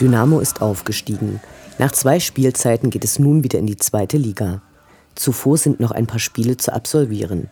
[0.00, 1.40] Dynamo ist aufgestiegen.
[1.78, 4.62] Nach zwei Spielzeiten geht es nun wieder in die zweite Liga.
[5.14, 7.48] Zuvor sind noch ein paar Spiele zu absolvieren.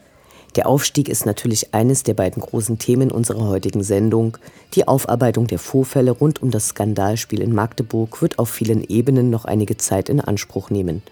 [0.57, 4.39] Der Aufstieg ist natürlich eines der beiden großen Themen unserer heutigen Sendung.
[4.75, 9.45] Die Aufarbeitung der Vorfälle rund um das Skandalspiel in Magdeburg wird auf vielen Ebenen noch
[9.45, 11.03] einige Zeit in Anspruch nehmen.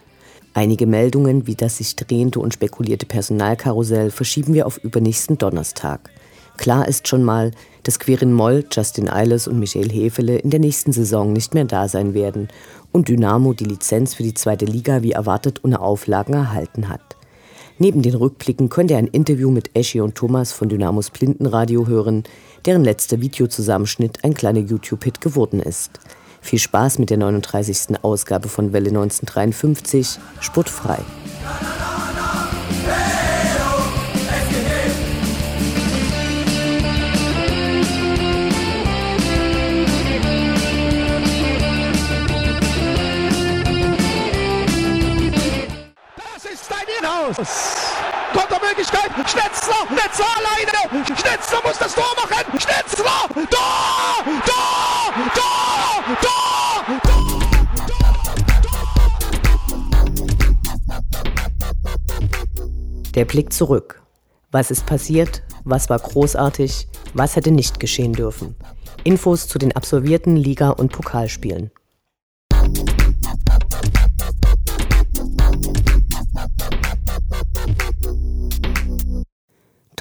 [0.54, 6.10] Einige Meldungen, wie das sich drehende und spekulierte Personalkarussell, verschieben wir auf übernächsten Donnerstag.
[6.56, 10.92] Klar ist schon mal, dass Quirin Moll, Justin Eilers und Michael Hefele in der nächsten
[10.92, 12.48] Saison nicht mehr da sein werden
[12.92, 17.16] und Dynamo die Lizenz für die zweite Liga wie erwartet ohne Auflagen erhalten hat.
[17.78, 22.24] Neben den Rückblicken könnt ihr ein Interview mit Eschi und Thomas von Dynamos Blindenradio hören,
[22.64, 26.00] deren letzter Videozusammenschnitt ein kleiner YouTube-Hit geworden ist.
[26.40, 28.02] Viel Spaß mit der 39.
[28.02, 30.98] Ausgabe von Welle 1953, sportfrei.
[48.76, 49.10] Kontermöglichkeit.
[49.28, 49.86] Schnetzler.
[49.88, 51.06] Schnetzler alleine.
[51.06, 52.60] Schnetzler muss das Tor machen.
[52.60, 53.28] Schnetzler.
[53.28, 54.24] Tor.
[54.44, 55.14] Tor.
[55.34, 56.04] Tor.
[56.20, 56.36] Tor.
[63.14, 64.02] Der Blick zurück.
[64.50, 65.42] Was ist passiert?
[65.64, 66.86] Was war großartig?
[67.14, 68.56] Was hätte nicht geschehen dürfen?
[69.04, 71.70] Infos zu den absolvierten Liga- und Pokalspielen.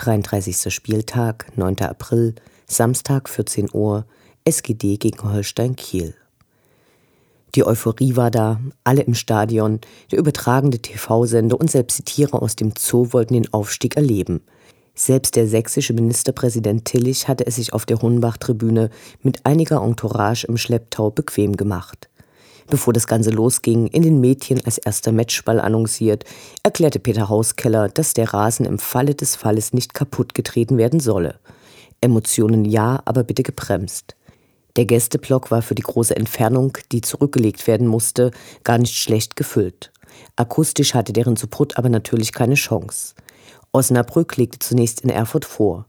[0.06, 0.72] 33.
[0.72, 1.80] Spieltag, 9.
[1.82, 2.36] April,
[2.68, 4.06] Samstag 14 Uhr,
[4.44, 6.14] SGD gegen Holstein Kiel.
[7.56, 12.56] Die Euphorie war da, alle im Stadion, der übertragende TV-Sender und selbst die Tiere aus
[12.56, 14.42] dem Zoo wollten den Aufstieg erleben.
[14.94, 18.92] Selbst der sächsische Ministerpräsident Tillich hatte es sich auf der Hunbach-Tribüne
[19.24, 22.10] mit einiger Entourage im Schlepptau bequem gemacht.
[22.68, 26.26] Bevor das Ganze losging, in den Medien als erster Matchball annonciert,
[26.64, 31.40] erklärte Peter Hauskeller, dass der Rasen im Falle des Falles nicht kaputtgetreten werden solle.
[32.02, 34.16] Emotionen ja, aber bitte gebremst.
[34.76, 38.32] Der Gästeblock war für die große Entfernung, die zurückgelegt werden musste,
[38.64, 39.92] gar nicht schlecht gefüllt.
[40.36, 43.16] Akustisch hatte deren Support aber natürlich keine Chance.
[43.72, 45.86] Osnabrück legte zunächst in Erfurt vor.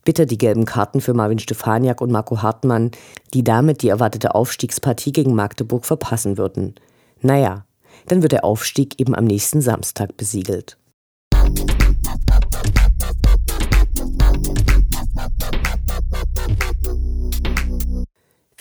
[0.05, 2.91] Bitter die gelben Karten für Marvin Stefaniak und Marco Hartmann,
[3.33, 6.75] die damit die erwartete Aufstiegspartie gegen Magdeburg verpassen würden.
[7.21, 7.67] Naja,
[8.07, 10.79] dann wird der Aufstieg eben am nächsten Samstag besiegelt.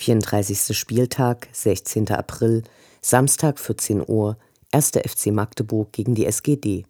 [0.00, 0.74] 34.
[0.74, 2.08] Spieltag, 16.
[2.08, 2.62] April,
[3.02, 4.38] Samstag 14 Uhr,
[4.72, 4.92] 1.
[4.92, 6.86] FC Magdeburg gegen die SGD.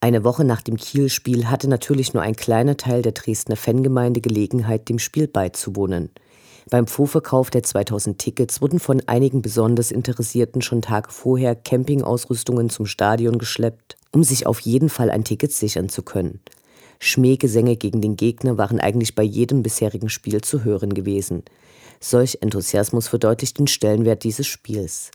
[0.00, 4.88] Eine Woche nach dem Kiel-Spiel hatte natürlich nur ein kleiner Teil der Dresdner Fangemeinde Gelegenheit,
[4.88, 6.08] dem Spiel beizuwohnen.
[6.70, 12.86] Beim Vorverkauf der 2000 Tickets wurden von einigen besonders Interessierten schon Tage vorher Campingausrüstungen zum
[12.86, 16.40] Stadion geschleppt, um sich auf jeden Fall ein Ticket sichern zu können.
[17.00, 21.44] Schmähgesänge gegen den Gegner waren eigentlich bei jedem bisherigen Spiel zu hören gewesen.
[22.00, 25.10] Solch Enthusiasmus verdeutlicht den Stellenwert dieses Spiels.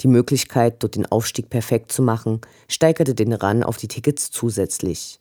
[0.00, 5.20] Die Möglichkeit, dort den Aufstieg perfekt zu machen, steigerte den Run auf die Tickets zusätzlich.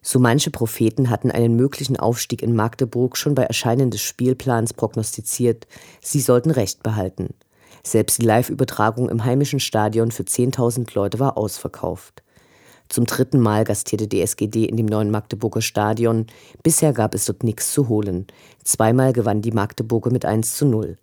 [0.00, 5.66] So manche Propheten hatten einen möglichen Aufstieg in Magdeburg schon bei Erscheinen des Spielplans prognostiziert,
[6.00, 7.34] sie sollten Recht behalten.
[7.82, 12.22] Selbst die Live-Übertragung im heimischen Stadion für 10.000 Leute war ausverkauft.
[12.88, 16.26] Zum dritten Mal gastierte die SGD in dem neuen Magdeburger Stadion.
[16.62, 18.26] Bisher gab es dort nichts zu holen.
[18.64, 20.96] Zweimal gewann die Magdeburger mit 1 zu 0.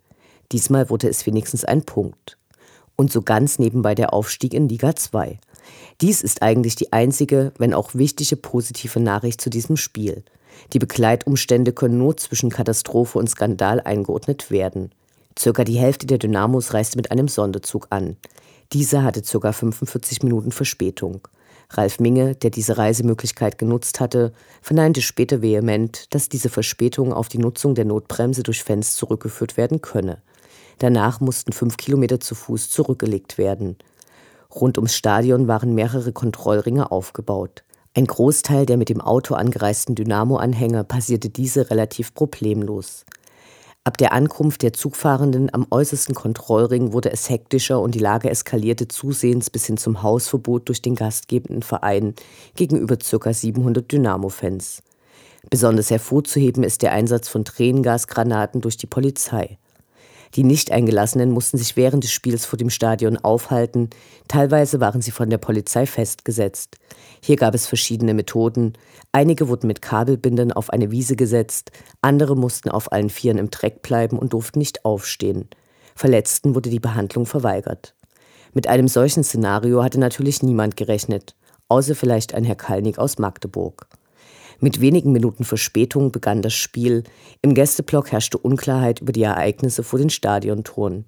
[0.52, 2.38] Diesmal wurde es wenigstens ein Punkt.
[2.96, 5.38] Und so ganz nebenbei der Aufstieg in Liga 2.
[6.00, 10.24] Dies ist eigentlich die einzige, wenn auch wichtige positive Nachricht zu diesem Spiel.
[10.72, 14.90] Die Begleitumstände können nur zwischen Katastrophe und Skandal eingeordnet werden.
[15.38, 18.16] Circa die Hälfte der Dynamos reiste mit einem Sonderzug an.
[18.72, 21.26] Dieser hatte circa 45 Minuten Verspätung.
[21.70, 24.32] Ralf Minge, der diese Reisemöglichkeit genutzt hatte,
[24.62, 29.80] verneinte später vehement, dass diese Verspätung auf die Nutzung der Notbremse durch Fans zurückgeführt werden
[29.80, 30.22] könne.
[30.78, 33.76] Danach mussten fünf Kilometer zu Fuß zurückgelegt werden.
[34.54, 37.64] Rund ums Stadion waren mehrere Kontrollringe aufgebaut.
[37.96, 43.04] Ein Großteil der mit dem Auto angereisten Dynamo-Anhänger passierte diese relativ problemlos.
[43.86, 48.88] Ab der Ankunft der Zugfahrenden am äußersten Kontrollring wurde es hektischer und die Lage eskalierte
[48.88, 52.14] zusehends bis hin zum Hausverbot durch den gastgebenden Verein
[52.56, 53.32] gegenüber ca.
[53.34, 54.82] 700 Dynamo-Fans.
[55.50, 59.58] Besonders hervorzuheben ist der Einsatz von Tränengasgranaten durch die Polizei.
[60.34, 63.90] Die Nicht-Eingelassenen mussten sich während des Spiels vor dem Stadion aufhalten,
[64.26, 66.76] teilweise waren sie von der Polizei festgesetzt.
[67.20, 68.72] Hier gab es verschiedene Methoden,
[69.12, 71.70] einige wurden mit Kabelbindern auf eine Wiese gesetzt,
[72.00, 75.48] andere mussten auf allen Vieren im Dreck bleiben und durften nicht aufstehen.
[75.94, 77.94] Verletzten wurde die Behandlung verweigert.
[78.52, 81.36] Mit einem solchen Szenario hatte natürlich niemand gerechnet,
[81.68, 83.86] außer vielleicht ein Herr Kalnick aus Magdeburg.
[84.64, 87.04] Mit wenigen Minuten Verspätung begann das Spiel.
[87.42, 91.04] Im Gästeblock herrschte Unklarheit über die Ereignisse vor den Stadiontoren.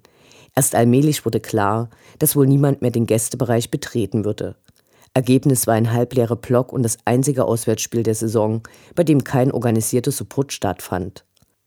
[0.55, 1.89] Erst allmählich wurde klar,
[2.19, 4.57] dass wohl niemand mehr den Gästebereich betreten würde.
[5.15, 8.61] Ergebnis war ein halbleerer Block und das einzige Auswärtsspiel der Saison,
[8.93, 11.25] bei dem kein organisierter Support stattfand.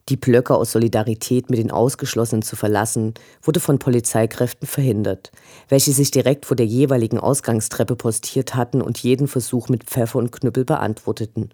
[0.09, 5.33] Die Blöcke aus Solidarität mit den Ausgeschlossenen zu verlassen, wurde von Polizeikräften verhindert,
[5.69, 10.31] welche sich direkt vor der jeweiligen Ausgangstreppe postiert hatten und jeden Versuch mit Pfeffer und
[10.31, 11.51] Knüppel beantworteten.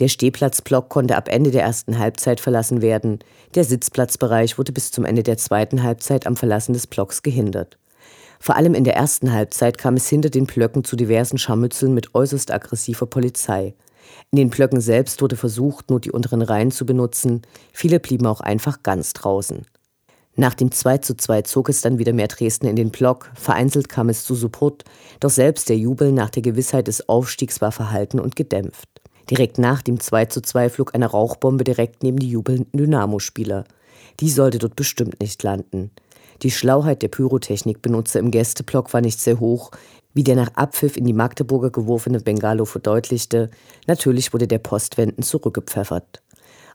[0.00, 3.20] Der Stehplatzblock konnte ab Ende der ersten Halbzeit verlassen werden.
[3.54, 7.78] Der Sitzplatzbereich wurde bis zum Ende der zweiten Halbzeit am Verlassen des Blocks gehindert.
[8.40, 12.14] Vor allem in der ersten Halbzeit kam es hinter den Blöcken zu diversen Scharmützeln mit
[12.14, 13.74] äußerst aggressiver Polizei.
[14.32, 17.42] In den Blöcken selbst wurde versucht, nur die unteren Reihen zu benutzen.
[17.72, 19.64] Viele blieben auch einfach ganz draußen.
[20.36, 23.88] Nach dem 2 zu 2 zog es dann wieder mehr Dresden in den Block, vereinzelt
[23.88, 24.82] kam es zu Support,
[25.20, 28.93] doch selbst der Jubel nach der Gewissheit des Aufstiegs war verhalten und gedämpft.
[29.30, 33.64] Direkt nach dem 2 zu 2 flog eine Rauchbombe direkt neben die jubelnden Dynamo-Spieler.
[34.20, 35.90] Die sollte dort bestimmt nicht landen.
[36.42, 39.70] Die Schlauheit der Pyrotechnikbenutzer im Gästeblock war nicht sehr hoch,
[40.12, 43.50] wie der nach Abpfiff in die Magdeburger geworfene Bengalo verdeutlichte.
[43.86, 46.22] Natürlich wurde der Postwenden zurückgepfeffert.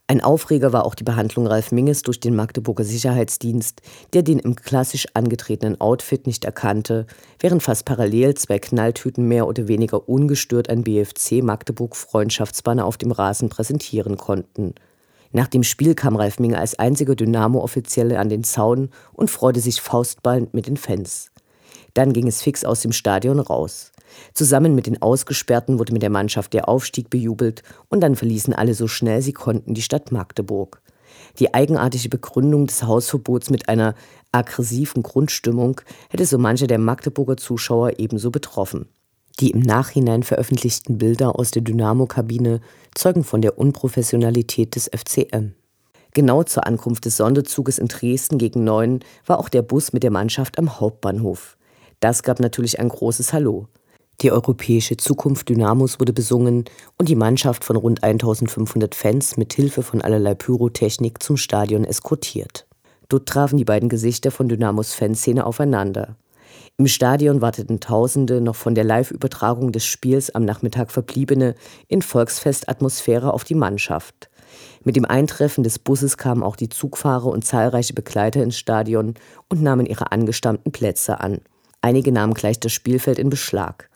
[0.09, 4.55] Ein Aufreger war auch die Behandlung Ralf Minges durch den Magdeburger Sicherheitsdienst, der den im
[4.55, 7.05] klassisch angetretenen Outfit nicht erkannte,
[7.37, 13.11] während fast parallel zwei Knalltüten mehr oder weniger ungestört ein BFC Magdeburg Freundschaftsbanner auf dem
[13.11, 14.73] Rasen präsentieren konnten.
[15.31, 19.79] Nach dem Spiel kam Ralf Minge als einziger Dynamo-Offizielle an den Zaun und freute sich
[19.79, 21.29] faustballend mit den Fans.
[21.93, 23.91] Dann ging es fix aus dem Stadion raus.
[24.33, 28.73] Zusammen mit den Ausgesperrten wurde mit der Mannschaft der Aufstieg bejubelt und dann verließen alle
[28.73, 30.81] so schnell sie konnten die Stadt Magdeburg.
[31.37, 33.95] Die eigenartige Begründung des Hausverbots mit einer
[34.31, 38.87] aggressiven Grundstimmung hätte so manche der Magdeburger Zuschauer ebenso betroffen.
[39.39, 42.59] Die im Nachhinein veröffentlichten Bilder aus der Dynamo-Kabine
[42.93, 45.53] zeugen von der Unprofessionalität des FCM.
[46.13, 50.11] Genau zur Ankunft des Sonderzuges in Dresden gegen neun war auch der Bus mit der
[50.11, 51.57] Mannschaft am Hauptbahnhof.
[51.99, 53.67] Das gab natürlich ein großes Hallo.
[54.21, 56.65] Die europäische Zukunft Dynamos wurde besungen
[56.97, 62.67] und die Mannschaft von rund 1500 Fans mit Hilfe von allerlei Pyrotechnik zum Stadion eskortiert.
[63.07, 66.17] Dort trafen die beiden Gesichter von Dynamos Fanszene aufeinander.
[66.77, 71.55] Im Stadion warteten Tausende noch von der Live-Übertragung des Spiels am Nachmittag verbliebene
[71.87, 74.29] in Volksfestatmosphäre auf die Mannschaft.
[74.83, 79.13] Mit dem Eintreffen des Busses kamen auch die Zugfahrer und zahlreiche Begleiter ins Stadion
[79.47, 81.39] und nahmen ihre angestammten Plätze an.
[81.81, 83.88] Einige nahmen gleich das Spielfeld in Beschlag.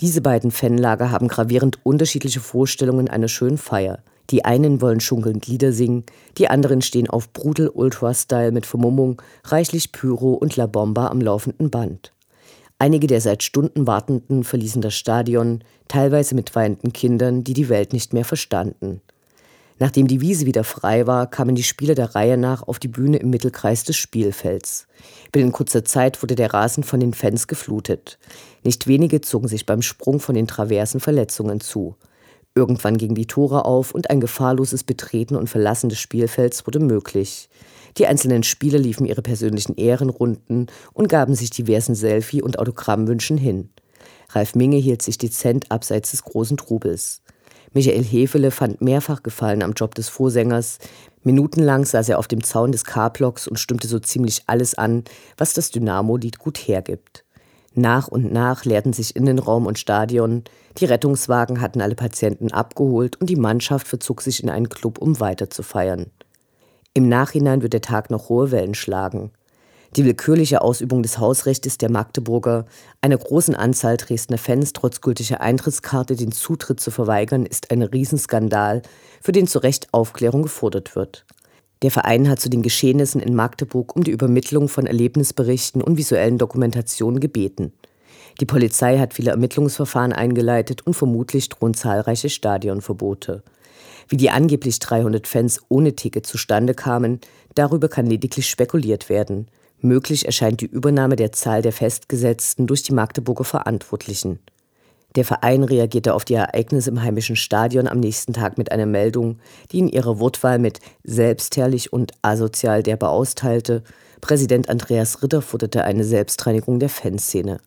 [0.00, 4.00] Diese beiden Fanlager haben gravierend unterschiedliche Vorstellungen einer schönen Feier.
[4.30, 6.04] Die einen wollen schunkelnd Lieder singen,
[6.36, 11.20] die anderen stehen auf Brutal Ultra Style mit Vermummung, reichlich Pyro und La Bomba am
[11.20, 12.12] laufenden Band.
[12.78, 17.92] Einige der seit Stunden Wartenden verließen das Stadion, teilweise mit weinenden Kindern, die die Welt
[17.92, 19.00] nicht mehr verstanden.
[19.78, 23.18] Nachdem die Wiese wieder frei war, kamen die Spieler der Reihe nach auf die Bühne
[23.18, 24.86] im Mittelkreis des Spielfelds.
[25.32, 28.18] Binnen kurzer Zeit wurde der Rasen von den Fans geflutet.
[28.64, 31.96] Nicht wenige zogen sich beim Sprung von den Traversen Verletzungen zu.
[32.54, 37.50] Irgendwann gingen die Tore auf und ein gefahrloses Betreten und Verlassen des Spielfelds wurde möglich.
[37.98, 43.68] Die einzelnen Spieler liefen ihre persönlichen Ehrenrunden und gaben sich diversen Selfie- und Autogrammwünschen hin.
[44.30, 47.22] Ralf Minge hielt sich dezent abseits des großen Trubels.
[47.76, 50.78] Michael Hefele fand mehrfach Gefallen am Job des Vorsängers.
[51.24, 55.04] Minutenlang saß er auf dem Zaun des K-Blocks und stimmte so ziemlich alles an,
[55.36, 57.22] was das Dynamo-Lied gut hergibt.
[57.74, 60.44] Nach und nach leerten sich Innenraum und Stadion,
[60.78, 65.20] die Rettungswagen hatten alle Patienten abgeholt und die Mannschaft verzog sich in einen Club, um
[65.20, 66.06] weiter zu feiern.
[66.94, 69.32] Im Nachhinein wird der Tag noch hohe Wellen schlagen.
[69.94, 72.64] Die willkürliche Ausübung des Hausrechtes der Magdeburger,
[73.00, 78.82] einer großen Anzahl Dresdner Fans trotz gültiger Eintrittskarte den Zutritt zu verweigern, ist ein Riesenskandal,
[79.22, 81.24] für den zu Recht Aufklärung gefordert wird.
[81.82, 86.38] Der Verein hat zu den Geschehnissen in Magdeburg um die Übermittlung von Erlebnisberichten und visuellen
[86.38, 87.72] Dokumentationen gebeten.
[88.40, 93.42] Die Polizei hat viele Ermittlungsverfahren eingeleitet und vermutlich drohen zahlreiche Stadionverbote.
[94.08, 97.20] Wie die angeblich 300 Fans ohne Ticket zustande kamen,
[97.54, 99.48] darüber kann lediglich spekuliert werden.
[99.80, 104.38] Möglich erscheint die Übernahme der Zahl der Festgesetzten durch die Magdeburger Verantwortlichen.
[105.16, 109.38] Der Verein reagierte auf die Ereignisse im heimischen Stadion am nächsten Tag mit einer Meldung,
[109.72, 113.82] die in ihrer Wortwahl mit selbstherrlich und asozial derbe austeilte.
[114.20, 117.58] Präsident Andreas Ritter forderte eine Selbstreinigung der Fanszene.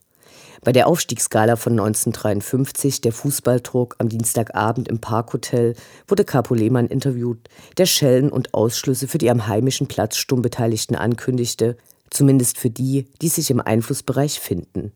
[0.61, 5.73] Bei der Aufstiegsgala von 1953, der Fußballdruck am Dienstagabend im Parkhotel,
[6.07, 7.47] wurde Capo Lehmann interviewt,
[7.77, 11.77] der Schellen und Ausschlüsse für die am heimischen Platzsturm Beteiligten ankündigte,
[12.11, 14.91] zumindest für die, die sich im Einflussbereich finden.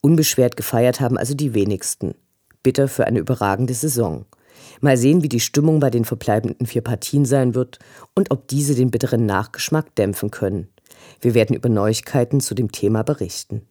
[0.00, 2.14] Unbeschwert gefeiert haben also die wenigsten.
[2.62, 4.26] Bitter für eine überragende Saison.
[4.80, 7.78] Mal sehen, wie die Stimmung bei den verbleibenden vier Partien sein wird
[8.14, 10.68] und ob diese den bitteren Nachgeschmack dämpfen können.
[11.20, 13.62] Wir werden über Neuigkeiten zu dem Thema berichten.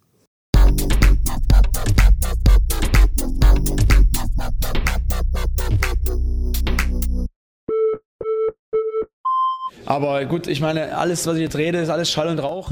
[9.90, 12.70] Aber gut, ich meine, alles, was ich jetzt rede, ist alles Schall und Rauch.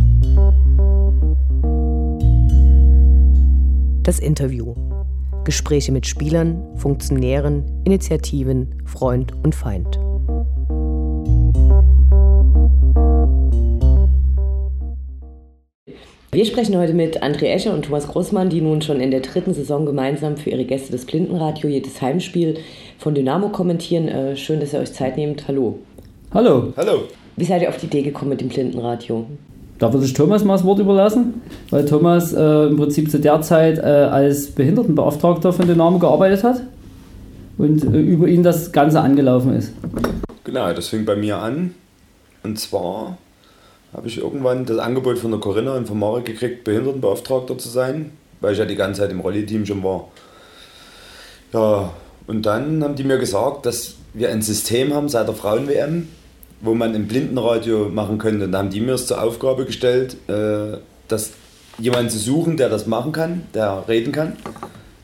[4.03, 4.75] Das Interview.
[5.43, 9.99] Gespräche mit Spielern, Funktionären, Initiativen, Freund und Feind.
[16.31, 19.55] Wir sprechen heute mit André Escher und Thomas Großmann, die nun schon in der dritten
[19.55, 22.59] Saison gemeinsam für ihre Gäste des Blindenradio jedes Heimspiel
[22.99, 24.07] von Dynamo kommentieren.
[24.07, 25.47] Äh, schön, dass ihr euch Zeit nehmt.
[25.47, 25.79] Hallo.
[26.33, 26.73] Hallo.
[26.75, 27.03] Hallo.
[27.37, 29.25] Wie seid ihr auf die Idee gekommen mit dem Blindenradio?
[29.79, 33.41] Da würde ich Thomas mal das Wort überlassen, weil Thomas äh, im Prinzip zu der
[33.41, 36.61] Zeit äh, als Behindertenbeauftragter von Dynamo gearbeitet hat
[37.57, 39.71] und äh, über ihn das Ganze angelaufen ist.
[40.43, 41.73] Genau, das fing bei mir an.
[42.43, 43.17] Und zwar
[43.93, 48.11] habe ich irgendwann das Angebot von der Corinna und von Marek gekriegt, Behindertenbeauftragter zu sein,
[48.41, 50.09] weil ich ja die ganze Zeit im Rolli-Team schon war.
[51.53, 51.91] Ja,
[52.25, 56.07] und dann haben die mir gesagt, dass wir ein System haben seit der Frauen-WM,
[56.61, 58.45] wo man ein Blindenradio machen könnte.
[58.45, 61.31] Und da haben die mir es zur Aufgabe gestellt, äh, dass
[61.79, 64.33] jemanden zu suchen, der das machen kann, der reden kann.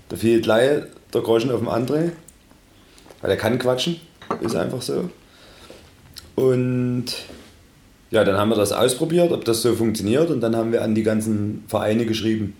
[0.09, 0.83] Da fiel gleich
[1.13, 2.11] der Groschen auf dem André,
[3.21, 3.97] weil er kann quatschen,
[4.41, 5.09] ist einfach so.
[6.35, 7.05] Und
[8.09, 10.95] ja, dann haben wir das ausprobiert, ob das so funktioniert und dann haben wir an
[10.95, 12.53] die ganzen Vereine geschrieben.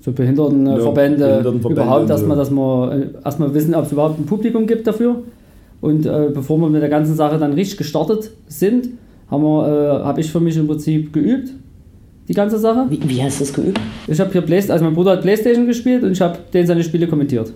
[0.00, 4.26] So Behindertenverbände, ja, Behindertenverbände überhaupt, dass wir, dass wir erstmal wissen, ob es überhaupt ein
[4.26, 5.22] Publikum gibt dafür.
[5.80, 8.90] Und äh, bevor wir mit der ganzen Sache dann richtig gestartet sind,
[9.30, 11.50] haben wir, äh, habe ich für mich im Prinzip geübt,
[12.28, 12.86] die ganze Sache.
[12.88, 13.80] Wie, wie hast du es geübt?
[14.08, 16.82] Ich habe hier Playstation, also mein Bruder hat Playstation gespielt und ich habe den seine
[16.82, 17.52] Spiele kommentiert.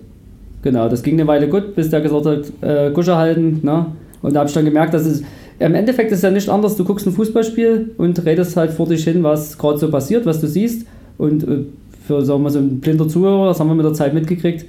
[0.62, 3.60] Genau, das ging eine Weile gut, bis der gesagt hat, äh, Gusche halten.
[3.62, 3.86] Ne?
[4.22, 5.22] Und da habe ich dann gemerkt, dass es
[5.58, 6.76] im Endeffekt ist ja nicht anders.
[6.76, 10.40] Du guckst ein Fußballspiel und redest halt vor dich hin, was gerade so passiert, was
[10.40, 10.86] du siehst.
[11.18, 11.64] Und äh,
[12.06, 14.66] für sagen wir, so ein blinder Zuhörer, das haben wir mit der Zeit mitgekriegt,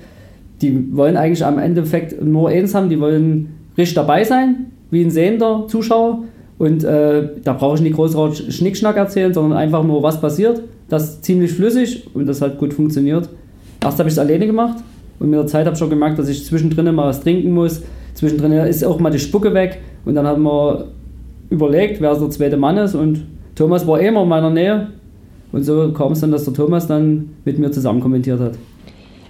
[0.61, 5.11] die wollen eigentlich am Endeffekt nur eins haben, die wollen richtig dabei sein, wie ein
[5.11, 6.23] sehender Zuschauer.
[6.57, 10.61] Und äh, da brauche ich nicht groß Schnickschnack erzählen, sondern einfach nur, was passiert.
[10.89, 13.29] Das ist ziemlich flüssig und das hat gut funktioniert.
[13.83, 14.83] Erst habe ich es alleine gemacht
[15.19, 17.81] und mit der Zeit habe ich schon gemerkt, dass ich zwischendrin mal was trinken muss.
[18.13, 20.89] Zwischendrin ist auch mal die Spucke weg und dann haben wir
[21.49, 23.25] überlegt, wer der zweite Mann ist und
[23.55, 24.87] Thomas war eh immer in meiner Nähe
[25.51, 28.53] und so kam es dann, dass der Thomas dann mit mir zusammen kommentiert hat.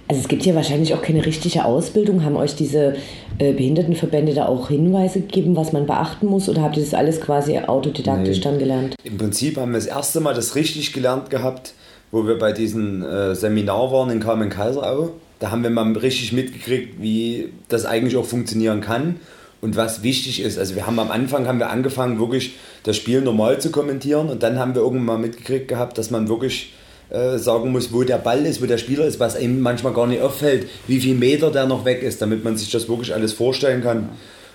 [0.08, 2.24] Also es gibt ja wahrscheinlich auch keine richtige Ausbildung.
[2.24, 2.96] Haben euch diese
[3.38, 6.48] äh, Behindertenverbände da auch Hinweise gegeben, was man beachten muss?
[6.48, 8.44] Oder habt ihr das alles quasi autodidaktisch nee.
[8.44, 8.94] dann gelernt?
[9.04, 11.74] Im Prinzip haben wir das erste Mal das richtig gelernt gehabt,
[12.10, 15.10] wo wir bei diesem äh, Seminar waren in Kamen-Kaiserau.
[15.38, 19.16] Da haben wir mal richtig mitgekriegt, wie das eigentlich auch funktionieren kann
[19.62, 20.58] und was wichtig ist.
[20.58, 24.42] Also wir haben am Anfang haben wir angefangen, wirklich das Spiel normal zu kommentieren und
[24.42, 26.74] dann haben wir irgendwann mal mitgekriegt gehabt, dass man wirklich
[27.12, 30.06] äh, sagen muss, wo der Ball ist, wo der Spieler ist, was ihm manchmal gar
[30.06, 33.34] nicht auffällt, wie viel Meter der noch weg ist, damit man sich das wirklich alles
[33.34, 34.08] vorstellen kann.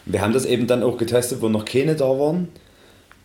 [0.07, 2.47] Wir haben das eben dann auch getestet, wo noch keine da waren,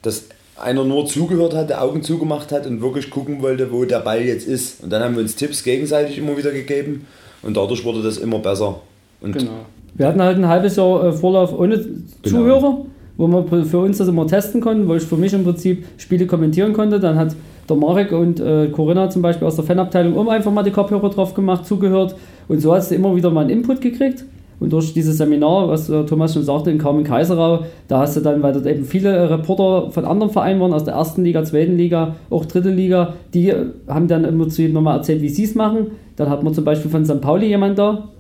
[0.03, 0.25] dass
[0.61, 4.21] einer nur zugehört hat, der Augen zugemacht hat und wirklich gucken wollte, wo der Ball
[4.21, 4.83] jetzt ist.
[4.83, 7.07] Und dann haben wir uns Tipps gegenseitig immer wieder gegeben
[7.43, 8.81] und dadurch wurde das immer besser.
[9.23, 9.65] Und genau.
[9.95, 11.99] Wir hatten halt ein halbes Jahr äh, Vorlauf ohne genau.
[12.23, 12.85] Zuhörer,
[13.17, 16.27] wo wir für uns das immer testen konnten, wo ich für mich im Prinzip Spiele
[16.27, 17.01] kommentieren konnte.
[17.01, 17.35] Dann hat
[17.69, 21.11] der Marek und äh, Corinna zum Beispiel aus der Fanabteilung um einfach mal die Kopfhörer
[21.11, 22.17] drauf gemacht, zugehört.
[22.49, 24.25] Und so hast du immer wieder mal einen Input gekriegt.
[24.63, 28.21] Und durch dieses Seminar, was äh, Thomas schon sagte, in Carmen Kaiserau, da hast du
[28.21, 31.77] dann, weil dort eben viele Reporter von anderen Vereinen waren, aus der ersten Liga, zweiten
[31.77, 33.53] Liga, auch dritte Liga, die
[33.89, 35.89] haben dann immer zu jedem nochmal erzählt, wie sie es machen.
[36.15, 37.21] Dann hat man zum Beispiel von St.
[37.21, 38.11] Pauli jemand da,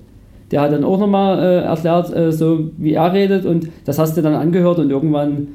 [0.50, 4.16] der hat dann auch nochmal äh, erklärt, äh, so wie er redet und das hast
[4.16, 5.46] du dann angehört und irgendwann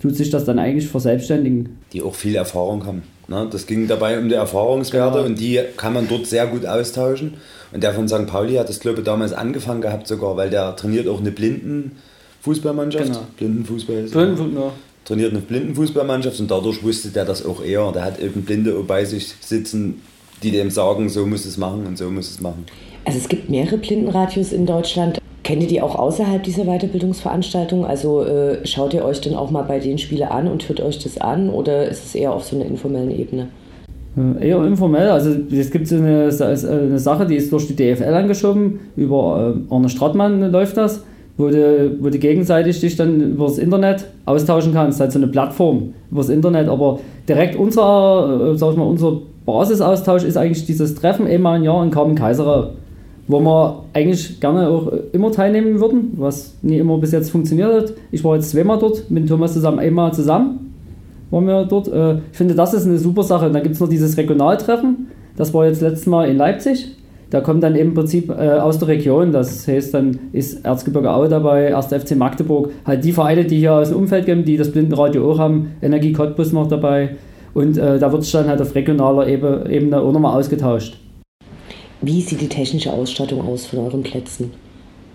[0.00, 1.78] tut sich das dann eigentlich verselbstständigen.
[1.92, 3.02] Die auch viel Erfahrung haben.
[3.28, 3.46] Ne?
[3.50, 5.26] Das ging dabei um die Erfahrungswerte genau.
[5.26, 7.34] und die kann man dort sehr gut austauschen.
[7.72, 8.26] Und der von St.
[8.26, 13.04] Pauli hat das, glaube ich, damals angefangen gehabt sogar, weil der trainiert auch eine Blindenfußballmannschaft.
[13.04, 13.26] Genau.
[13.36, 14.72] Blindenfußball ist Blindenfußball, ja.
[15.04, 17.92] Trainiert eine Blindenfußballmannschaft und dadurch wusste der das auch eher.
[17.92, 20.02] Der hat eben Blinde bei sich sitzen,
[20.42, 22.64] die dem sagen, so muss es machen und so muss es machen.
[23.04, 25.18] Also es gibt mehrere Blindenradios in Deutschland.
[25.42, 27.86] Kennt ihr die auch außerhalb dieser Weiterbildungsveranstaltung?
[27.86, 30.98] Also äh, schaut ihr euch dann auch mal bei den Spielen an und hört euch
[30.98, 33.48] das an oder ist es eher auf so einer informellen Ebene?
[34.16, 35.08] Äh, eher informell.
[35.08, 38.80] Also es gibt eine, eine Sache, die ist durch die DFL angeschoben.
[38.96, 41.04] Über äh, Arne Strattmann läuft das,
[41.36, 45.00] wo du, wo du gegenseitig dich dann über das Internet austauschen kannst.
[45.00, 46.68] Halt so eine Plattform über das Internet.
[46.68, 46.98] Aber
[47.28, 51.82] direkt unser, äh, sag ich mal, unser Basisaustausch ist eigentlich dieses Treffen einmal im Jahr
[51.82, 52.70] in Karmen-Kaiserau
[53.28, 57.94] wo wir eigentlich gerne auch immer teilnehmen würden, was nie immer bis jetzt funktioniert hat.
[58.10, 60.68] Ich war jetzt zweimal dort, mit Thomas zusammen einmal zusammen
[61.30, 61.88] waren wir dort.
[61.88, 63.50] Äh, ich finde, das ist eine super Sache.
[63.50, 66.94] Dann gibt es noch dieses Regionaltreffen, das war jetzt letztes Mal in Leipzig.
[67.30, 71.28] Da kommt dann im Prinzip äh, aus der Region, das heißt, dann ist Erzgebirge Aue
[71.28, 71.88] dabei, 1.
[71.88, 75.38] FC Magdeburg, halt die Vereine, die hier aus dem Umfeld gehen, die das Blindenradio auch
[75.38, 77.16] haben, Energie Cottbus noch dabei.
[77.52, 80.96] Und äh, da wird es dann halt auf regionaler Ebene auch nochmal ausgetauscht.
[82.00, 84.52] Wie sieht die technische Ausstattung aus von euren Plätzen?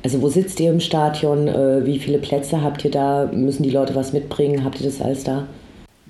[0.04, 1.48] Also wo sitzt ihr im Stadion?
[1.48, 3.30] Äh, wie viele Plätze habt ihr da?
[3.32, 4.66] Müssen die Leute was mitbringen?
[4.66, 5.48] Habt ihr das alles da?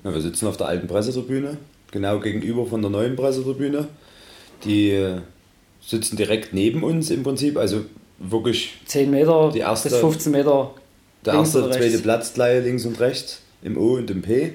[0.02, 1.56] Ja, wir sitzen auf der alten Pressetribüne,
[1.92, 3.86] genau gegenüber von der neuen Pressetribüne.
[4.64, 5.18] Die äh,
[5.80, 7.82] sitzen direkt neben uns im Prinzip, also
[8.18, 10.72] wirklich 10 Meter die erste, bis 15 Meter.
[11.24, 14.52] Der erste, zweite Platzgleich links und rechts, im O und im P.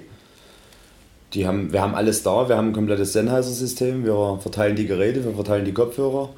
[1.34, 5.24] Die haben, wir haben alles da, wir haben ein komplettes Sennheiser-System, wir verteilen die Geräte,
[5.24, 6.30] wir verteilen die Kopfhörer,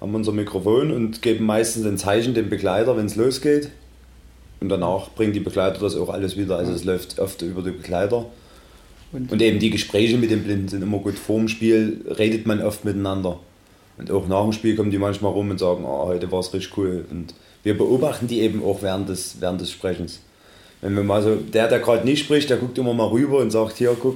[0.00, 3.70] haben unser Mikrofon und geben meistens ein Zeichen dem Begleiter, wenn es losgeht.
[4.60, 6.56] Und danach bringen die Begleiter das auch alles wieder.
[6.56, 8.26] Also es läuft oft über die Begleiter.
[9.12, 11.18] Und, und, eben die Gespräche mit den Blinden sind immer gut.
[11.18, 13.38] Vor dem Spiel redet man oft miteinander.
[13.96, 16.52] Und auch nach dem Spiel kommen die manchmal rum und sagen, oh, heute war es
[16.52, 17.04] richtig cool.
[17.10, 20.20] Und wir beobachten die eben auch während des, während des Sprechens.
[20.80, 23.50] Wenn wir mal so, der, der gerade nicht spricht, der guckt immer mal rüber und
[23.50, 24.14] sagt, hier, guck.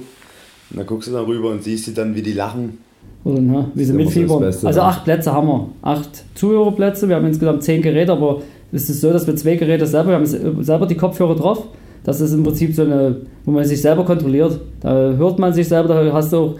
[0.69, 2.79] Und dann guckst du dann rüber und siehst sie dann, wie die lachen.
[3.23, 4.43] Oder, ne, wie sie mitfiebern.
[4.43, 5.69] Also acht Plätze haben wir.
[5.81, 7.07] Acht Zuhörerplätze.
[7.07, 10.15] Wir haben insgesamt zehn Geräte, aber es ist so, dass wir zwei Geräte selber, wir
[10.15, 11.67] haben selber die Kopfhörer drauf.
[12.03, 14.59] Das ist im Prinzip so eine, wo man sich selber kontrolliert.
[14.81, 16.55] Da hört man sich selber, da hast du auch,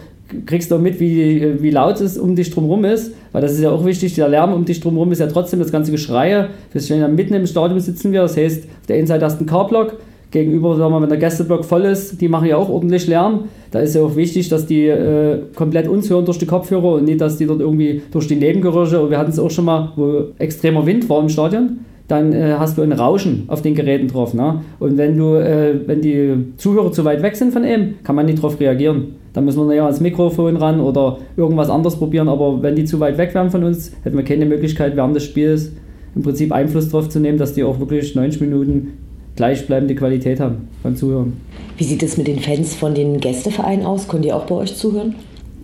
[0.46, 3.14] kriegst du mit, wie, wie laut es um dich drumherum ist.
[3.32, 5.72] Weil das ist ja auch wichtig, der Lärm um dich drumherum ist ja trotzdem das
[5.72, 6.50] ganze Geschreie.
[6.76, 9.40] Stehen ja mitten im Stadion sitzen wir, das heißt, auf der einen Seite hast du
[9.40, 9.98] einen K-Block,
[10.34, 13.46] gegenüber, sagen wir, wenn der Gästeblock voll ist, die machen ja auch ordentlich Lärm.
[13.72, 17.06] Da ist ja auch wichtig, dass die äh, komplett uns hören durch die Kopfhörer und
[17.06, 19.94] nicht, dass die dort irgendwie durch die Nebengeräusche, und wir hatten es auch schon mal,
[19.96, 24.08] wo extremer Wind war im Stadion, dann äh, hast du ein Rauschen auf den Geräten
[24.08, 24.34] drauf.
[24.34, 24.62] Ne?
[24.80, 28.26] Und wenn du, äh, wenn die Zuhörer zu weit weg sind von ihm, kann man
[28.26, 29.16] nicht darauf reagieren.
[29.34, 32.28] Dann müssen wir ja ans Mikrofon ran oder irgendwas anderes probieren.
[32.28, 35.24] Aber wenn die zu weit weg wären von uns, hätten wir keine Möglichkeit, während des
[35.24, 35.72] Spiels
[36.16, 38.94] im Prinzip Einfluss darauf zu nehmen, dass die auch wirklich 90 Minuten
[39.36, 41.34] gleichbleibende Qualität haben beim Zuhören.
[41.78, 44.08] Wie sieht es mit den Fans von den Gästevereinen aus?
[44.08, 45.16] Können die auch bei euch zuhören?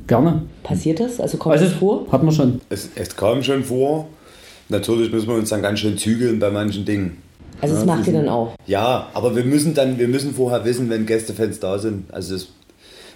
[0.08, 0.41] Gerne.
[0.63, 1.19] Passiert das?
[1.19, 2.08] Also kommt also, das vor?
[2.12, 2.62] Hat man schon.
[2.69, 4.08] Es, es kam schon vor.
[4.70, 7.18] Natürlich müssen wir uns dann ganz schön zügeln bei manchen Dingen.
[7.62, 8.54] Also das macht ihr dann auch?
[8.68, 12.06] Ja, aber wir müssen dann, wir müssen vorher wissen, wenn Gästefans da sind.
[12.14, 12.48] Also das,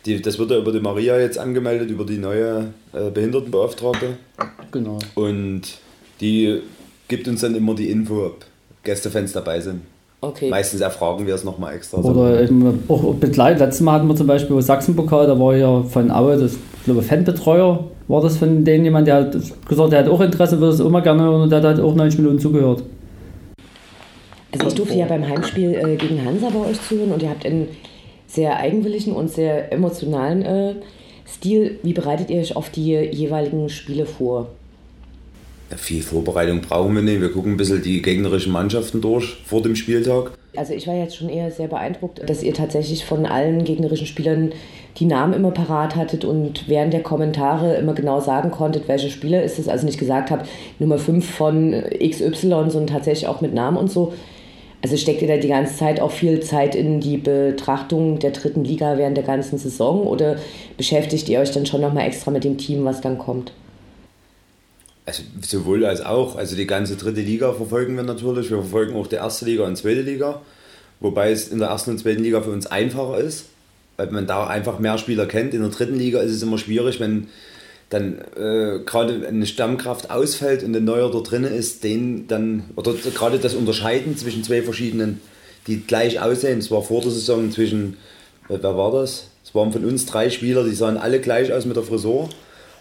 [0.06, 4.18] die, das wird ja über die Maria jetzt angemeldet, über die neue äh, Behindertenbeauftragte.
[4.72, 5.00] Genau.
[5.16, 5.62] Und
[6.20, 6.62] die
[7.08, 8.46] gibt uns dann immer die Info, ob
[8.84, 9.82] Gästefans dabei sind.
[10.20, 10.50] Okay.
[10.50, 11.98] Meistens erfragen wir es nochmal extra.
[11.98, 13.60] Oder eben auch begleitet.
[13.60, 17.02] Letztes Mal hatten wir zum Beispiel Sachsenpokal, da war ja von Aue, das ich glaube
[17.02, 19.36] Fanbetreuer, war das von denen jemand, der hat
[19.68, 22.20] gesagt, der hat auch Interesse, würde es immer gerne hören und der hat auch 90
[22.20, 22.84] Minuten zugehört.
[24.52, 27.44] Also ich durfte ja beim Heimspiel äh, gegen Hansa bei euch zuhören und ihr habt
[27.44, 27.70] einen
[28.28, 30.76] sehr eigenwilligen und sehr emotionalen äh,
[31.28, 31.80] Stil.
[31.82, 34.50] Wie bereitet ihr euch auf die jeweiligen Spiele vor?
[35.72, 37.20] Ja, viel Vorbereitung brauchen wir nicht.
[37.20, 40.34] Wir gucken ein bisschen die gegnerischen Mannschaften durch vor dem Spieltag.
[40.56, 44.52] Also ich war jetzt schon eher sehr beeindruckt, dass ihr tatsächlich von allen gegnerischen Spielern
[44.98, 49.44] die Namen immer parat hattet und während der Kommentare immer genau sagen konntet, welcher Spieler
[49.44, 49.68] ist es.
[49.68, 50.48] Also nicht gesagt habt,
[50.80, 54.14] Nummer 5 von XY, sondern tatsächlich auch mit Namen und so.
[54.84, 58.66] Also steckt ihr da die ganze Zeit auch viel Zeit in die Betrachtung der dritten
[58.66, 60.36] Liga während der ganzen Saison oder
[60.76, 63.54] beschäftigt ihr euch dann schon nochmal extra mit dem Team, was dann kommt?
[65.06, 66.36] Also sowohl als auch.
[66.36, 68.50] Also die ganze dritte Liga verfolgen wir natürlich.
[68.50, 70.42] Wir verfolgen auch die erste Liga und zweite Liga.
[71.00, 73.46] Wobei es in der ersten und zweiten Liga für uns einfacher ist,
[74.04, 75.54] weil man da einfach mehr Spieler kennt.
[75.54, 77.28] In der dritten Liga ist es immer schwierig, wenn
[77.90, 82.94] dann äh, gerade eine Stammkraft ausfällt und ein neuer da drin ist, den dann, oder
[82.94, 85.22] gerade das Unterscheiden zwischen zwei verschiedenen,
[85.68, 86.60] die gleich aussehen.
[86.60, 87.98] Es war vor der Saison zwischen,
[88.50, 89.28] wer war das?
[89.46, 92.30] Es waren von uns drei Spieler, die sahen alle gleich aus mit der Frisur.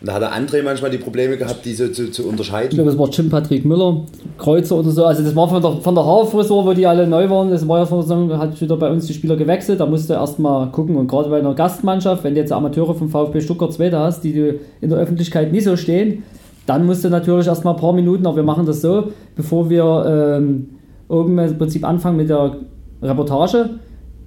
[0.03, 2.71] Und da hat der André manchmal die Probleme gehabt, diese zu, zu unterscheiden.
[2.71, 4.01] Ich glaube, es war Jim Patrick Müller,
[4.37, 5.05] Kreuzer oder so.
[5.05, 7.51] Also das war von der, von der Haarfrisur, wo die alle neu waren.
[7.51, 9.79] Das war ja von der Saison, hat wieder bei uns die Spieler gewechselt.
[9.79, 10.97] Da musst du erstmal gucken.
[10.97, 14.33] Und gerade bei einer Gastmannschaft, wenn du jetzt Amateure vom VfB Stuttgart 2 hast, die
[14.33, 16.25] du in der Öffentlichkeit nie so stehen,
[16.67, 19.05] dann musst du natürlich erstmal ein paar Minuten, aber wir machen das so,
[19.37, 20.69] bevor wir ähm,
[21.09, 22.57] oben im Prinzip anfangen mit der
[23.01, 23.71] Reportage,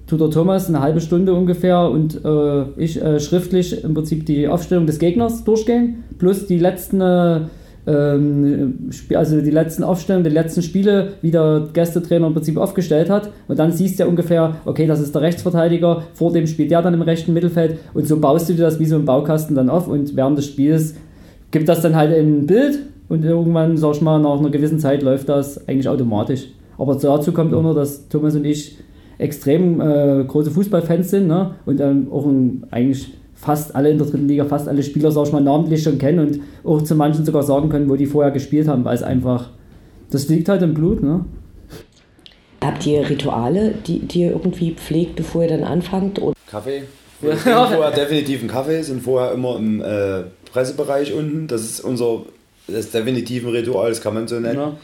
[0.06, 4.48] tut der Thomas eine halbe Stunde ungefähr und äh, ich äh, schriftlich im Prinzip die
[4.48, 7.40] Aufstellung des Gegners durchgehen, plus die letzten, äh,
[7.86, 13.30] ähm, also die letzten Aufstellungen, die letzten Spiele, wie der Gästetrainer im Prinzip aufgestellt hat.
[13.48, 16.82] Und dann siehst du ja ungefähr, okay, das ist der Rechtsverteidiger, vor dem spielt der
[16.82, 19.68] dann im rechten Mittelfeld und so baust du dir das wie so ein Baukasten dann
[19.68, 20.94] auf und während des Spiels
[21.50, 25.02] gibt das dann halt ein Bild und irgendwann, sag ich mal, nach einer gewissen Zeit
[25.02, 26.48] läuft das eigentlich automatisch.
[26.78, 28.76] Aber dazu kommt auch noch, dass Thomas und ich
[29.18, 31.54] extrem äh, große Fußballfans sind ne?
[31.64, 35.26] und ähm, auch ein, eigentlich fast alle in der dritten Liga, fast alle Spieler, sag
[35.26, 38.32] ich mal, namentlich schon kennen und auch zu manchen sogar sagen können, wo die vorher
[38.32, 39.50] gespielt haben, weil es einfach,
[40.10, 41.02] das liegt halt im Blut.
[41.02, 41.24] Ne?
[42.62, 46.20] Habt ihr Rituale, die, die ihr irgendwie pflegt, bevor ihr dann anfangt?
[46.20, 46.34] Oder?
[46.50, 46.84] Kaffee.
[47.20, 47.66] Wir ja.
[47.66, 51.46] vorher definitiv einen Kaffee, sind vorher immer im äh, Pressebereich unten.
[51.46, 52.24] Das ist unser
[52.68, 54.58] das ist definitiv ein Ritual, das kann man so nennen.
[54.58, 54.76] Ja.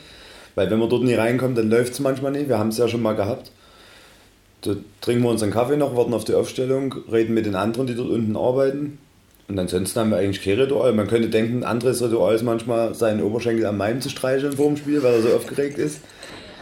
[0.54, 2.48] Weil wenn man dort nicht reinkommt, dann läuft es manchmal nicht.
[2.48, 3.50] Wir haben es ja schon mal gehabt.
[4.62, 7.94] Da trinken wir unseren Kaffee noch, warten auf die Aufstellung, reden mit den anderen, die
[7.94, 8.98] dort unten arbeiten.
[9.48, 10.92] Und ansonsten haben wir eigentlich kein Ritual.
[10.92, 14.68] Man könnte denken, ein anderes Ritual ist manchmal, seinen Oberschenkel am Maim zu streicheln vor
[14.68, 16.00] dem Spiel, weil er so aufgeregt ist.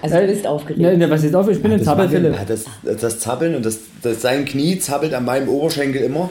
[0.02, 0.80] Also du bist aufgeregt.
[0.80, 1.48] Ne, ne, was ist auf?
[1.48, 2.34] Ich bin ja, ein Zappelfille.
[2.48, 6.30] Das, das, Zappeln und das, das, sein Knie zappelt an meinem Oberschenkel immer.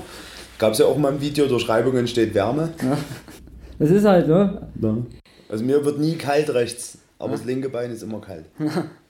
[0.57, 2.73] Gab es ja auch mal im Video, durch Reibung entsteht Wärme.
[2.81, 2.97] Ja.
[3.77, 4.67] Das ist halt, ne?
[4.81, 4.97] Ja.
[5.49, 7.37] Also mir wird nie kalt rechts, aber ja.
[7.37, 8.45] das linke Bein ist immer kalt.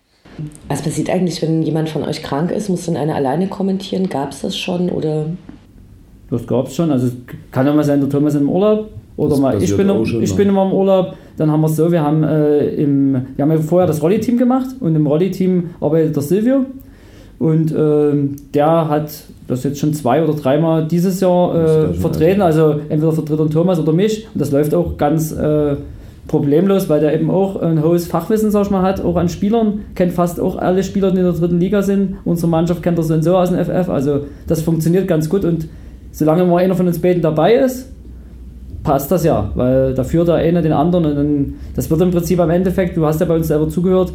[0.68, 2.70] Was passiert eigentlich, wenn jemand von euch krank ist?
[2.70, 4.10] Muss dann einer alleine kommentieren?
[4.10, 5.26] Gab es das schon oder?
[6.30, 6.92] Das gab es schon.
[6.92, 7.14] Also es
[7.52, 10.36] kann ja mal sein, der Thomas im Urlaub oder das mal ich bin, schon, ich
[10.36, 11.16] bin immer im Urlaub.
[11.38, 14.38] Dann haben wir es so, wir haben, äh, im, wir haben ja vorher das Rolli-Team
[14.38, 16.66] gemacht und im Rolli-Team arbeitet der Silvio.
[17.40, 19.12] Und äh, der hat
[19.48, 22.42] das jetzt schon zwei oder dreimal dieses Jahr äh, vertreten.
[22.42, 24.28] Also entweder vertritt er Thomas oder mich.
[24.34, 25.76] Und das läuft auch ganz äh,
[26.30, 29.82] problemlos, weil der eben auch ein hohes Fachwissen, sag ich mal, hat, auch an Spielern,
[29.96, 32.18] kennt fast auch alle Spieler, die in der dritten Liga sind.
[32.24, 35.44] Unsere Mannschaft kennt er so und so aus dem FF, also das funktioniert ganz gut
[35.44, 35.68] und
[36.12, 37.92] solange mal einer von uns beiden dabei ist,
[38.84, 42.12] passt das ja, weil da führt der eine den anderen und dann, das wird im
[42.12, 44.14] Prinzip am Endeffekt, du hast ja bei uns selber zugehört,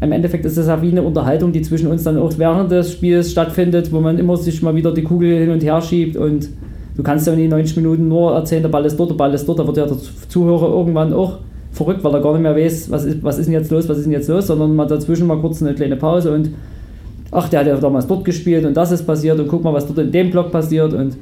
[0.00, 2.92] im Endeffekt ist das ja wie eine Unterhaltung, die zwischen uns dann auch während des
[2.92, 6.48] Spiels stattfindet, wo man immer sich mal wieder die Kugel hin und her schiebt und
[6.96, 9.34] du kannst ja in die 90 Minuten nur erzählen, der Ball ist dort, der Ball
[9.34, 9.96] ist dort, da wird ja der
[10.28, 11.38] Zuhörer irgendwann auch
[11.72, 13.98] verrückt, weil er gar nicht mehr weiß, was ist, was ist denn jetzt los, was
[13.98, 16.50] ist denn jetzt los, sondern mal dazwischen mal kurz eine kleine Pause und
[17.30, 19.86] ach, der hat ja damals dort gespielt und das ist passiert und guck mal, was
[19.86, 21.16] dort in dem Block passiert und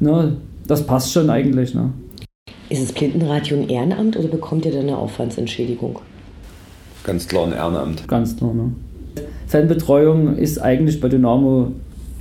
[0.00, 1.74] ne, das passt schon eigentlich.
[1.74, 1.90] Ne.
[2.68, 6.00] Ist es Blindenradio ein Ehrenamt oder bekommt ihr da eine Aufwandsentschädigung?
[7.04, 8.06] Ganz klar ein Ehrenamt.
[8.08, 8.72] Ganz klar, ne.
[9.46, 11.68] Fanbetreuung ist eigentlich bei Dynamo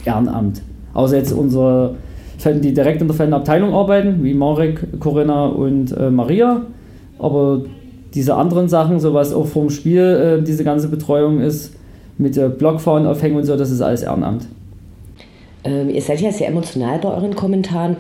[0.06, 0.62] Ehrenamt.
[0.94, 1.96] Außer jetzt unsere
[2.46, 6.62] Fan, die direkt in der Fanabteilung arbeiten, wie Marek, Corinna und äh, Maria.
[7.18, 7.64] Aber
[8.14, 11.74] diese anderen Sachen, so was auch vorm Spiel äh, diese ganze Betreuung ist,
[12.20, 14.46] mit der Blockfahren aufhängen und so, das ist alles Ehrenamt.
[15.64, 17.98] Ähm, ihr seid ja sehr emotional bei euren Kommentaren.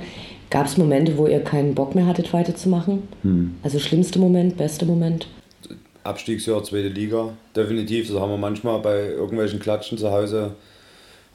[0.51, 3.01] Gab es Momente, wo ihr keinen Bock mehr hattet, weiterzumachen?
[3.23, 3.55] Hm.
[3.63, 5.27] Also schlimmster Moment, bester Moment?
[6.03, 8.10] Abstiegsjahr, zweite Liga, definitiv.
[8.10, 10.51] Das haben wir manchmal bei irgendwelchen Klatschen zu Hause,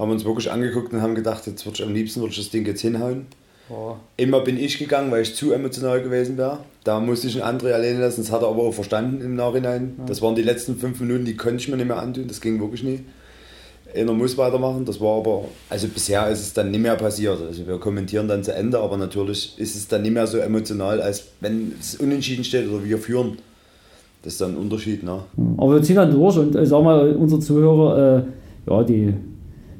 [0.00, 2.38] haben wir uns wirklich angeguckt und haben gedacht, jetzt würde ich am liebsten würde ich
[2.38, 3.26] das Ding jetzt hinhauen.
[3.68, 3.96] Oh.
[4.16, 6.60] Immer bin ich gegangen, weil ich zu emotional gewesen wäre.
[6.84, 9.94] Da musste ich einen André alleine lassen, das hat er aber auch verstanden im Nachhinein.
[9.98, 10.04] Ja.
[10.06, 12.58] Das waren die letzten fünf Minuten, die konnte ich mir nicht mehr antun, das ging
[12.58, 13.00] wirklich nie.
[13.94, 17.38] Einer muss weitermachen, das war aber, also bisher ist es dann nicht mehr passiert.
[17.40, 21.02] Also wir kommentieren dann zu Ende, aber natürlich ist es dann nicht mehr so emotional,
[21.02, 23.36] als wenn es unentschieden steht oder wir führen.
[24.22, 25.02] Das ist dann ein Unterschied.
[25.02, 25.20] Ne?
[25.58, 29.14] Aber wir ziehen dann durch und ich sag mal, unsere Zuhörer, äh, ja, die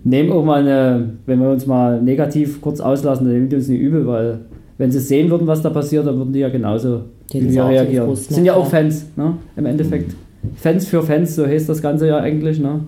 [0.05, 3.69] nehmen auch mal eine, wenn wir uns mal negativ kurz auslassen, dann nehmen die uns
[3.69, 4.41] nicht übel, weil
[4.79, 8.09] wenn sie sehen würden, was da passiert, dann würden die ja genauso wie wir reagieren.
[8.09, 9.35] Das sind ja auch Fans, ne?
[9.57, 10.15] im Endeffekt.
[10.57, 12.59] Fans für Fans, so heißt das Ganze ja eigentlich.
[12.59, 12.81] Ne?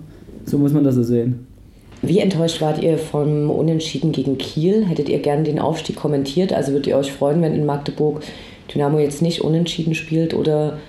[0.45, 1.45] So muss man das so sehen.
[2.01, 4.85] Wie enttäuscht wart ihr vom Unentschieden gegen Kiel?
[4.85, 6.51] Hättet ihr gerne den Aufstieg kommentiert?
[6.51, 8.21] Also würdet ihr euch freuen, wenn in Magdeburg
[8.73, 10.79] Dynamo jetzt nicht unentschieden spielt oder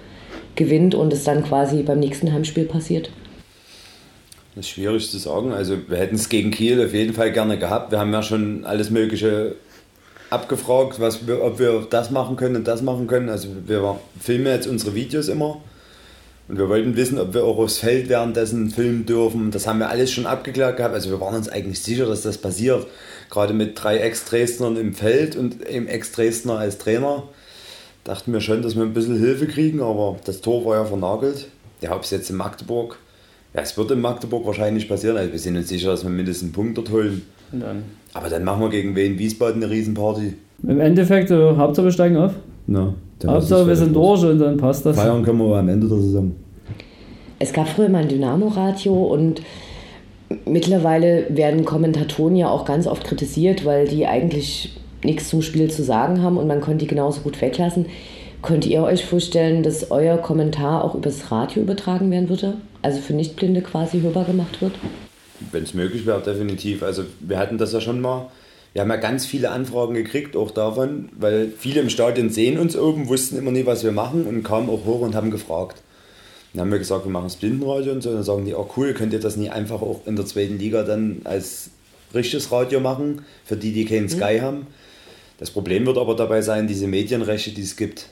[0.56, 3.10] gewinnt und es dann quasi beim nächsten Heimspiel passiert?
[4.54, 5.52] Das ist schwierig zu sagen.
[5.52, 7.90] Also wir hätten es gegen Kiel auf jeden Fall gerne gehabt.
[7.90, 9.56] Wir haben ja schon alles Mögliche
[10.30, 13.28] abgefragt, was wir, ob wir das machen können und das machen können.
[13.28, 15.60] Also wir filmen jetzt unsere Videos immer.
[16.46, 19.50] Und wir wollten wissen, ob wir auch aufs Feld währenddessen filmen dürfen.
[19.50, 20.94] Das haben wir alles schon abgeklärt gehabt.
[20.94, 22.86] Also wir waren uns eigentlich sicher, dass das passiert.
[23.30, 27.24] Gerade mit drei Ex-Dresdnern im Feld und einem Ex-Dresdner als Trainer.
[28.04, 31.48] Dachten wir schon, dass wir ein bisschen Hilfe kriegen, aber das Tor war ja vernagelt.
[31.80, 32.98] Ja, ob es jetzt in Magdeburg
[33.54, 35.16] ja, es wird in Magdeburg wahrscheinlich passieren.
[35.16, 37.22] Also wir sind uns sicher, dass wir mindestens einen Punkt dort holen.
[37.52, 37.84] Dann.
[38.12, 40.34] Aber dann machen wir gegen Wien Wiesbaden eine Riesenparty.
[40.66, 42.32] Im Endeffekt, äh, Hauptsache wir steigen auf.
[42.66, 44.96] No, Hauptsache wir sind durch und dann passt das.
[44.96, 46.32] Feiern können wir am Ende der Saison.
[47.38, 49.42] Es gab früher mal ein Dynamo-Radio und
[50.46, 55.84] mittlerweile werden Kommentatoren ja auch ganz oft kritisiert, weil die eigentlich nichts zum Spiel zu
[55.84, 57.86] sagen haben und man konnte die genauso gut weglassen.
[58.42, 62.54] Könnt ihr euch vorstellen, dass euer Kommentar auch übers Radio übertragen werden würde?
[62.84, 64.74] Also für Nichtblinde quasi hörbar gemacht wird?
[65.50, 66.82] Wenn es möglich wäre, definitiv.
[66.82, 68.30] Also wir hatten das ja schon mal.
[68.72, 72.76] Wir haben ja ganz viele Anfragen gekriegt, auch davon, weil viele im Stadion sehen uns
[72.76, 75.82] oben, wussten immer nie, was wir machen und kamen auch hoch und haben gefragt.
[76.52, 78.10] Dann haben wir gesagt, wir machen das Blindenradio und so.
[78.10, 80.58] Und dann sagen die, oh cool, könnt ihr das nie einfach auch in der zweiten
[80.58, 81.70] Liga dann als
[82.14, 84.08] richtiges Radio machen, für die, die keinen mhm.
[84.10, 84.42] Sky mhm.
[84.42, 84.66] haben.
[85.38, 88.08] Das Problem wird aber dabei sein, diese Medienrechte, die es gibt.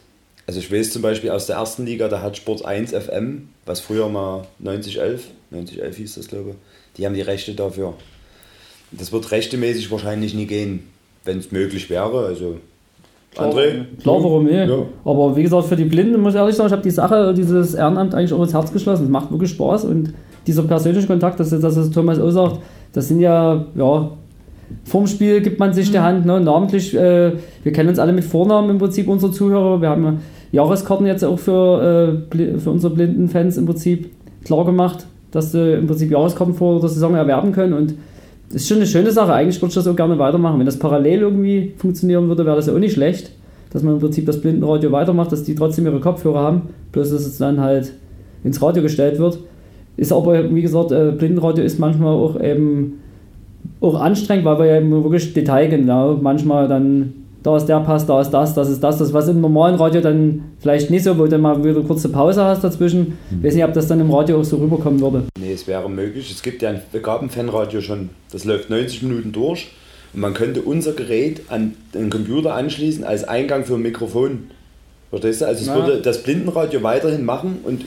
[0.46, 3.80] Also ich weiß zum Beispiel aus der ersten Liga, da hat Sport 1 FM, was
[3.80, 6.56] früher mal 9011, 9011 hieß das glaube ich,
[6.96, 7.94] die haben die Rechte dafür.
[8.90, 10.88] Das wird rechtemäßig wahrscheinlich nie gehen,
[11.24, 12.26] wenn es möglich wäre.
[12.26, 12.58] Also
[13.36, 13.84] André?
[14.02, 14.68] Klar, warum nicht?
[14.68, 14.84] Ja.
[15.04, 17.74] Aber wie gesagt, für die Blinden muss ich ehrlich sagen, ich habe die Sache, dieses
[17.74, 19.04] Ehrenamt eigentlich auch ins Herz geschlossen.
[19.04, 20.12] Es macht wirklich Spaß und
[20.46, 22.58] dieser persönliche Kontakt, das, das, was Thomas auch sagt,
[22.92, 24.10] das sind ja, ja
[24.84, 26.02] Vorm Spiel gibt man sich die mhm.
[26.02, 26.40] Hand, ne?
[26.40, 27.32] namentlich, äh,
[27.62, 29.80] wir kennen uns alle mit Vornamen im Prinzip, unsere Zuhörer.
[29.80, 30.20] Wir haben
[30.52, 34.10] Jahreskarten jetzt auch für, äh, für unsere blinden Fans im Prinzip
[34.44, 37.72] klar gemacht, dass sie im Prinzip Jahreskarten vor der Saison erwerben können.
[37.72, 37.94] Und
[38.48, 39.32] das ist schon eine schöne Sache.
[39.32, 40.58] Eigentlich würde ich das auch gerne weitermachen.
[40.58, 43.32] Wenn das parallel irgendwie funktionieren würde, wäre das ja auch nicht schlecht,
[43.70, 47.24] dass man im Prinzip das Blindenradio weitermacht, dass die trotzdem ihre Kopfhörer haben, bloß dass
[47.24, 47.94] es dann halt
[48.44, 49.38] ins Radio gestellt wird.
[49.96, 52.98] Ist aber, wie gesagt, äh, Blindenradio ist manchmal auch eben
[53.80, 58.30] auch anstrengend, weil wir ja wirklich detailgenau manchmal dann da ist der Pass, da ist
[58.30, 61.38] das, das ist das, das was im normalen Radio dann vielleicht nicht so, wo du
[61.38, 63.18] mal wieder kurze Pause hast dazwischen.
[63.30, 63.42] Ich mhm.
[63.42, 65.24] weiß nicht, ob das dann im Radio auch so rüberkommen würde.
[65.38, 66.30] Nee, es wäre möglich.
[66.30, 69.72] Es gibt ja ein Begabenfanradio schon, das läuft 90 Minuten durch
[70.12, 74.44] und man könnte unser Gerät an den Computer anschließen als Eingang für ein Mikrofon.
[75.10, 75.46] Verstehst du?
[75.46, 75.74] Also es Na.
[75.74, 77.84] würde das Blindenradio weiterhin machen und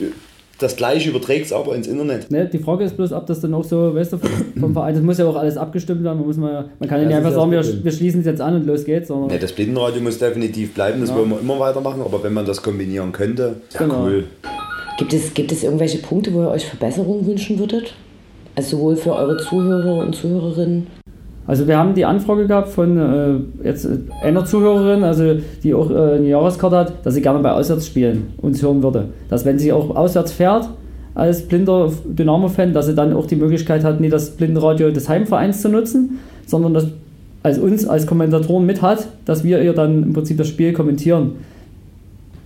[0.58, 2.30] das gleiche überträgt es aber ins Internet.
[2.30, 4.18] Ne, die Frage ist bloß, ob das dann auch so, weißt du,
[4.58, 6.18] vom Verein, das muss ja auch alles abgestimmt werden.
[6.18, 8.54] Man, muss mal, man kann ja nicht einfach sagen, wir, wir, schließen es jetzt an
[8.54, 9.10] und los geht's.
[9.10, 11.16] Ne, das Blindenradio muss definitiv bleiben, das ja.
[11.16, 14.04] wollen wir immer weitermachen, aber wenn man das kombinieren könnte, ja genau.
[14.04, 14.24] cool.
[14.98, 17.94] Gibt es, gibt es irgendwelche Punkte, wo ihr euch Verbesserungen wünschen würdet?
[18.54, 20.86] Also sowohl für eure Zuhörer und Zuhörerinnen
[21.46, 25.90] also wir haben die Anfrage gehabt von äh, jetzt äh, einer Zuhörerin, also die auch
[25.90, 29.06] äh, eine Jahreskarte hat, dass sie gerne bei Auswärtsspielen uns hören würde.
[29.28, 30.68] Dass wenn sie auch auswärts fährt
[31.14, 35.62] als blinder Dynamo-Fan, dass sie dann auch die Möglichkeit hat, nicht das Blindenradio des Heimvereins
[35.62, 36.88] zu nutzen, sondern das
[37.42, 41.36] als uns als Kommentatoren mit hat, dass wir ihr dann im Prinzip das Spiel kommentieren.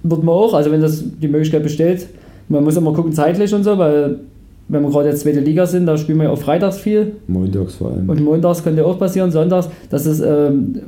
[0.03, 2.07] Wird man auch, also wenn das die Möglichkeit besteht,
[2.51, 4.21] man muss immer gucken zeitlich und so, weil
[4.71, 7.13] wenn wir gerade jetzt zweite Liga sind, da spielen wir ja auch freitags viel.
[7.27, 8.09] Montags vor allem.
[8.09, 10.81] Und montags könnte auch passieren, sonntags, dass, es, ähm,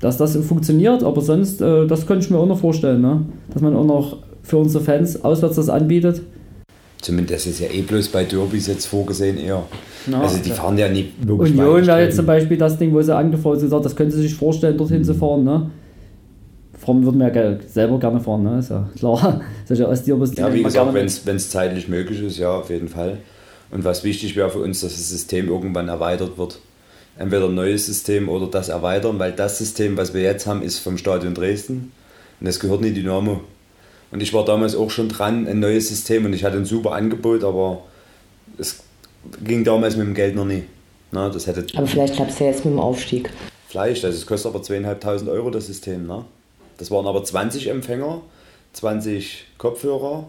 [0.00, 3.22] dass das funktioniert, aber sonst, äh, das könnte ich mir auch noch vorstellen, ne?
[3.52, 6.22] dass man auch noch für unsere Fans auswärts das anbietet.
[7.02, 9.62] Zumindest ist ja eh bloß bei Derbys jetzt vorgesehen eher.
[10.10, 13.02] Ja, also die fahren ja nie wirklich Union wäre jetzt zum Beispiel das Ding, wo
[13.02, 15.44] sie haben, gesagt, das können sie sich vorstellen, dorthin zu fahren.
[15.44, 15.70] Ne?
[16.86, 18.60] Fromm würden wir ja selber gerne fahren, ne?
[18.60, 19.40] ist ja klar.
[19.66, 22.70] Solche Ostderbys, die Ja, wie nehmen wir gesagt, wenn es zeitlich möglich ist, ja, auf
[22.70, 23.18] jeden Fall.
[23.72, 26.60] Und was wichtig wäre für uns, dass das System irgendwann erweitert wird.
[27.18, 30.78] Entweder ein neues System oder das erweitern, weil das System, was wir jetzt haben, ist
[30.78, 31.90] vom Stadion Dresden
[32.38, 33.40] und das gehört nicht Dynamo.
[34.12, 36.92] Und ich war damals auch schon dran, ein neues System und ich hatte ein super
[36.92, 37.82] Angebot, aber
[38.58, 38.84] es
[39.42, 40.62] ging damals mit dem Geld noch nie.
[41.10, 43.30] Na, das hätte Aber vielleicht klappt es ja jetzt mit dem Aufstieg.
[43.66, 46.06] Vielleicht, also es kostet aber zweieinhalbtausend Euro das System.
[46.06, 46.24] Ne?
[46.78, 48.20] Das waren aber 20 Empfänger,
[48.74, 50.26] 20 Kopfhörer,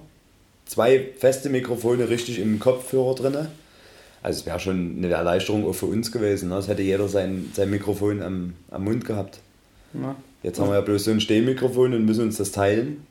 [0.65, 3.35] zwei feste Mikrofone richtig im Kopfhörer drin.
[4.23, 6.49] Also es wäre schon eine Erleichterung auch für uns gewesen.
[6.49, 6.55] Ne?
[6.55, 9.39] Es hätte jeder sein, sein Mikrofon am, am Mund gehabt.
[9.93, 10.15] Ja.
[10.43, 13.05] Jetzt haben wir ja bloß so ein Stehmikrofon und müssen uns das teilen.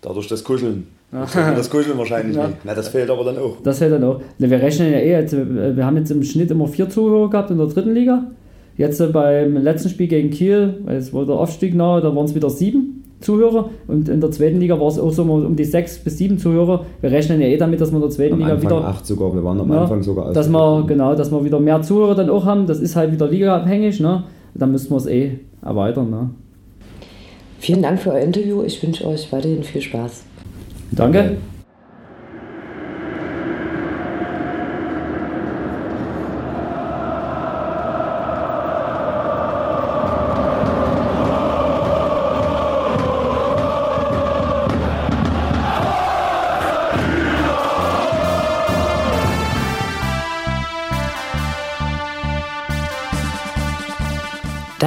[0.00, 0.86] Dadurch das Kuscheln.
[1.10, 1.20] Wir
[1.56, 2.48] das Kuscheln wahrscheinlich Ja.
[2.48, 2.58] nicht.
[2.64, 3.56] Na, das fehlt aber dann auch.
[3.62, 4.20] Das fällt dann auch.
[4.38, 7.58] Wir rechnen ja eh, jetzt, wir haben jetzt im Schnitt immer vier Zuhörer gehabt in
[7.58, 8.30] der dritten Liga.
[8.78, 12.24] Jetzt äh, beim letzten Spiel gegen Kiel, weil es war der Aufstieg nahe, da waren
[12.24, 13.70] es wieder sieben Zuhörer.
[13.88, 16.38] Und in der zweiten Liga war es auch so mal um die sechs bis sieben
[16.38, 16.86] Zuhörer.
[17.00, 18.84] Wir rechnen ja eh damit, dass wir in der zweiten Am Liga Anfang wieder.
[18.88, 21.82] acht sogar, wir waren am Ja, Anfang sogar dass wir, genau, dass wir wieder mehr
[21.82, 22.66] Zuhörer dann auch haben.
[22.66, 23.98] Das ist halt wieder ligaabhängig.
[24.00, 24.22] Ne?
[24.54, 26.10] Dann müssten wir es eh erweitern.
[26.10, 26.30] Ne?
[27.58, 28.62] Vielen Dank für euer Interview.
[28.62, 30.22] Ich wünsche euch weiterhin viel Spaß.
[30.92, 31.38] Danke.